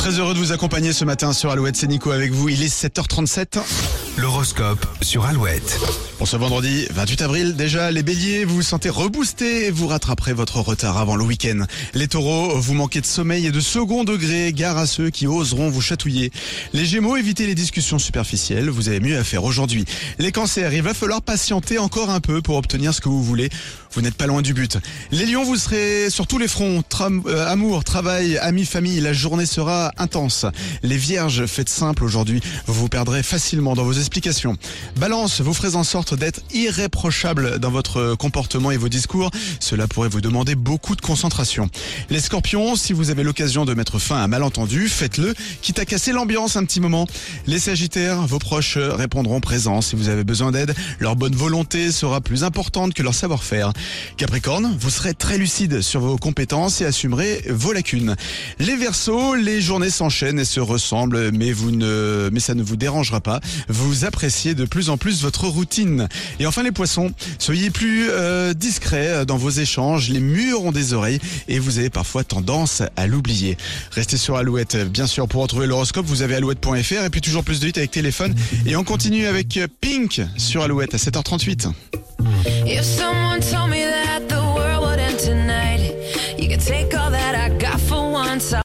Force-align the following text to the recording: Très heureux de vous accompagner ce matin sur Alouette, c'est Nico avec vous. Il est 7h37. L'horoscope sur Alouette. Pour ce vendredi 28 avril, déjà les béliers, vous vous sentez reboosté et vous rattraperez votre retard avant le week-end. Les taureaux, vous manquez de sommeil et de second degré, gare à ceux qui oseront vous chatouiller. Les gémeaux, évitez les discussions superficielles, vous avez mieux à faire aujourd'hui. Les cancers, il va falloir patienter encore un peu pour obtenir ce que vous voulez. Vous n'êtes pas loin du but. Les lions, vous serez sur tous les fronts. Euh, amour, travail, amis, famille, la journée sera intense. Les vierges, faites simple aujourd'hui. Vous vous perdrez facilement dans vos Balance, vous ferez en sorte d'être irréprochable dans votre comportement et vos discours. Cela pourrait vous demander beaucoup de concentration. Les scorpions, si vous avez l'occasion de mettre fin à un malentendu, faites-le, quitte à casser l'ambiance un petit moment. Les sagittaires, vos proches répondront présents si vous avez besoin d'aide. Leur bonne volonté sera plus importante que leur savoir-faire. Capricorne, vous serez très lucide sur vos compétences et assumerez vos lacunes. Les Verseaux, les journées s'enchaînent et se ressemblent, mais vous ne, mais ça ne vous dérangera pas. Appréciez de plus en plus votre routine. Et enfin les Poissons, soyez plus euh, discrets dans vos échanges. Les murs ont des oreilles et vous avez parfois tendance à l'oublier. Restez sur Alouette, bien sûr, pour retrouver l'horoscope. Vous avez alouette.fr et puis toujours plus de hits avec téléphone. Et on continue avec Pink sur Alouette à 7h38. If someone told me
Très 0.00 0.18
heureux 0.18 0.32
de 0.32 0.38
vous 0.38 0.50
accompagner 0.50 0.94
ce 0.94 1.04
matin 1.04 1.34
sur 1.34 1.50
Alouette, 1.50 1.76
c'est 1.76 1.86
Nico 1.86 2.10
avec 2.10 2.32
vous. 2.32 2.48
Il 2.48 2.62
est 2.62 2.74
7h37. 2.74 3.58
L'horoscope 4.20 4.86
sur 5.00 5.24
Alouette. 5.24 5.80
Pour 6.18 6.28
ce 6.28 6.36
vendredi 6.36 6.86
28 6.90 7.22
avril, 7.22 7.56
déjà 7.56 7.90
les 7.90 8.02
béliers, 8.02 8.44
vous 8.44 8.56
vous 8.56 8.62
sentez 8.62 8.90
reboosté 8.90 9.64
et 9.64 9.70
vous 9.70 9.86
rattraperez 9.86 10.34
votre 10.34 10.60
retard 10.60 10.98
avant 10.98 11.16
le 11.16 11.24
week-end. 11.24 11.64
Les 11.94 12.06
taureaux, 12.06 12.60
vous 12.60 12.74
manquez 12.74 13.00
de 13.00 13.06
sommeil 13.06 13.46
et 13.46 13.50
de 13.50 13.60
second 13.60 14.04
degré, 14.04 14.52
gare 14.52 14.76
à 14.76 14.84
ceux 14.86 15.08
qui 15.08 15.26
oseront 15.26 15.70
vous 15.70 15.80
chatouiller. 15.80 16.30
Les 16.74 16.84
gémeaux, 16.84 17.16
évitez 17.16 17.46
les 17.46 17.54
discussions 17.54 17.98
superficielles, 17.98 18.68
vous 18.68 18.90
avez 18.90 19.00
mieux 19.00 19.16
à 19.16 19.24
faire 19.24 19.44
aujourd'hui. 19.44 19.86
Les 20.18 20.32
cancers, 20.32 20.74
il 20.74 20.82
va 20.82 20.92
falloir 20.92 21.22
patienter 21.22 21.78
encore 21.78 22.10
un 22.10 22.20
peu 22.20 22.42
pour 22.42 22.56
obtenir 22.56 22.92
ce 22.92 23.00
que 23.00 23.08
vous 23.08 23.24
voulez. 23.24 23.48
Vous 23.92 24.02
n'êtes 24.02 24.14
pas 24.14 24.26
loin 24.26 24.42
du 24.42 24.52
but. 24.52 24.76
Les 25.10 25.26
lions, 25.26 25.42
vous 25.42 25.56
serez 25.56 26.10
sur 26.10 26.26
tous 26.26 26.38
les 26.38 26.46
fronts. 26.46 26.84
Euh, 27.00 27.48
amour, 27.48 27.82
travail, 27.82 28.36
amis, 28.38 28.66
famille, 28.66 29.00
la 29.00 29.12
journée 29.12 29.46
sera 29.46 29.90
intense. 29.96 30.44
Les 30.82 30.98
vierges, 30.98 31.46
faites 31.46 31.70
simple 31.70 32.04
aujourd'hui. 32.04 32.40
Vous 32.66 32.74
vous 32.74 32.88
perdrez 32.88 33.22
facilement 33.22 33.74
dans 33.74 33.84
vos 33.84 33.92
Balance, 34.96 35.40
vous 35.40 35.54
ferez 35.54 35.76
en 35.76 35.84
sorte 35.84 36.14
d'être 36.14 36.40
irréprochable 36.52 37.58
dans 37.58 37.70
votre 37.70 38.14
comportement 38.16 38.70
et 38.70 38.76
vos 38.76 38.88
discours. 38.88 39.30
Cela 39.60 39.86
pourrait 39.86 40.08
vous 40.08 40.20
demander 40.20 40.54
beaucoup 40.54 40.96
de 40.96 41.00
concentration. 41.00 41.70
Les 42.10 42.20
scorpions, 42.20 42.76
si 42.76 42.92
vous 42.92 43.10
avez 43.10 43.22
l'occasion 43.22 43.64
de 43.64 43.74
mettre 43.74 43.98
fin 43.98 44.16
à 44.16 44.20
un 44.20 44.26
malentendu, 44.26 44.88
faites-le, 44.88 45.34
quitte 45.62 45.78
à 45.78 45.84
casser 45.84 46.12
l'ambiance 46.12 46.56
un 46.56 46.64
petit 46.64 46.80
moment. 46.80 47.06
Les 47.46 47.58
sagittaires, 47.58 48.26
vos 48.26 48.38
proches 48.38 48.78
répondront 48.78 49.40
présents 49.40 49.80
si 49.80 49.96
vous 49.96 50.08
avez 50.08 50.24
besoin 50.24 50.50
d'aide. 50.50 50.74
Leur 50.98 51.16
bonne 51.16 51.34
volonté 51.34 51.92
sera 51.92 52.20
plus 52.20 52.44
importante 52.44 52.94
que 52.94 53.02
leur 53.02 53.14
savoir-faire. 53.14 53.72
Capricorne, 54.16 54.76
vous 54.78 54.90
serez 54.90 55.14
très 55.14 55.38
lucide 55.38 55.80
sur 55.80 56.00
vos 56.00 56.16
compétences 56.16 56.80
et 56.80 56.84
assumerez 56.84 57.44
vos 57.48 57.72
lacunes. 57.72 58.16
Les 58.58 58.76
Verseaux, 58.76 59.34
les 59.34 59.60
journées 59.60 59.90
s'enchaînent 59.90 60.40
et 60.40 60.44
se 60.44 60.60
ressemblent, 60.60 61.30
mais 61.32 61.52
vous 61.52 61.70
ne, 61.70 62.28
mais 62.32 62.40
ça 62.40 62.54
ne 62.54 62.62
vous 62.62 62.76
dérangera 62.76 63.20
pas. 63.20 63.40
Appréciez 64.04 64.54
de 64.54 64.64
plus 64.64 64.90
en 64.90 64.96
plus 64.96 65.22
votre 65.22 65.46
routine. 65.46 66.08
Et 66.38 66.46
enfin 66.46 66.62
les 66.62 66.72
Poissons, 66.72 67.12
soyez 67.38 67.70
plus 67.70 68.08
euh, 68.10 68.54
discrets 68.54 69.24
dans 69.26 69.36
vos 69.36 69.50
échanges. 69.50 70.08
Les 70.08 70.20
murs 70.20 70.64
ont 70.64 70.72
des 70.72 70.92
oreilles 70.92 71.20
et 71.48 71.58
vous 71.58 71.78
avez 71.78 71.90
parfois 71.90 72.24
tendance 72.24 72.82
à 72.96 73.06
l'oublier. 73.06 73.56
Restez 73.92 74.16
sur 74.16 74.36
Alouette, 74.36 74.76
bien 74.90 75.06
sûr, 75.06 75.28
pour 75.28 75.42
retrouver 75.42 75.66
l'horoscope. 75.66 76.06
Vous 76.06 76.22
avez 76.22 76.36
alouette.fr 76.36 77.04
et 77.04 77.10
puis 77.10 77.20
toujours 77.20 77.44
plus 77.44 77.60
de 77.60 77.68
hits 77.68 77.72
avec 77.76 77.90
téléphone. 77.90 78.34
Et 78.66 78.76
on 78.76 78.84
continue 78.84 79.26
avec 79.26 79.58
Pink 79.80 80.22
sur 80.36 80.62
Alouette 80.62 80.94
à 80.94 80.98
7h38. 80.98 81.72
If 82.66 82.84
someone 82.84 83.39
told 83.39 83.39
me 83.39 83.39